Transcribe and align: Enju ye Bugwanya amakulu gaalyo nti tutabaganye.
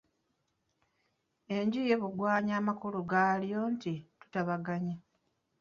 Enju 1.55 1.81
ye 1.89 1.95
Bugwanya 2.01 2.53
amakulu 2.61 2.99
gaalyo 3.11 3.61
nti 3.73 3.93
tutabaganye. 4.19 4.95